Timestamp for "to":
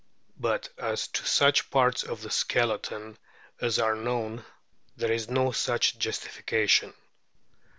1.09-1.25